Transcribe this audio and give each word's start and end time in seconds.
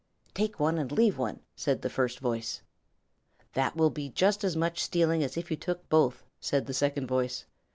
"Take 0.33 0.59
one 0.59 0.79
and 0.79 0.91
leave 0.91 1.19
one," 1.19 1.41
said 1.55 1.83
the 1.83 1.87
first 1.91 2.17
voice. 2.19 2.63
"That 3.53 3.75
will 3.75 3.91
be 3.91 4.09
just 4.09 4.43
as 4.43 4.55
much 4.57 4.81
stealing 4.81 5.21
as 5.23 5.37
if 5.37 5.51
you 5.51 5.57
took 5.57 5.87
both," 5.89 6.23
said 6.39 6.65
the 6.65 6.73
second 6.73 7.05
voice. 7.05 7.45